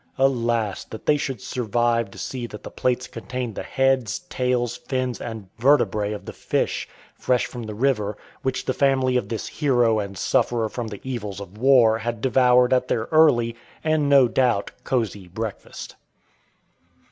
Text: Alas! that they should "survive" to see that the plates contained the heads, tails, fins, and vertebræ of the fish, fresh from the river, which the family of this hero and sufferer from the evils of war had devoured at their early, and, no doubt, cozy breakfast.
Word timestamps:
Alas! 0.17 0.83
that 0.85 1.05
they 1.05 1.15
should 1.15 1.39
"survive" 1.39 2.09
to 2.09 2.17
see 2.17 2.47
that 2.47 2.63
the 2.63 2.71
plates 2.71 3.05
contained 3.05 3.53
the 3.53 3.61
heads, 3.61 4.17
tails, 4.29 4.75
fins, 4.75 5.21
and 5.21 5.47
vertebræ 5.59 6.15
of 6.15 6.25
the 6.25 6.33
fish, 6.33 6.89
fresh 7.13 7.45
from 7.45 7.61
the 7.61 7.75
river, 7.75 8.17
which 8.41 8.65
the 8.65 8.73
family 8.73 9.15
of 9.15 9.29
this 9.29 9.47
hero 9.47 9.99
and 9.99 10.17
sufferer 10.17 10.69
from 10.69 10.87
the 10.87 11.01
evils 11.03 11.39
of 11.39 11.55
war 11.55 11.99
had 11.99 12.19
devoured 12.19 12.73
at 12.73 12.87
their 12.87 13.09
early, 13.11 13.55
and, 13.83 14.09
no 14.09 14.27
doubt, 14.27 14.71
cozy 14.83 15.27
breakfast. 15.27 15.95